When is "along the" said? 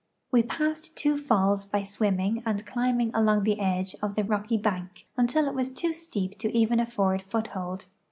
3.13-3.59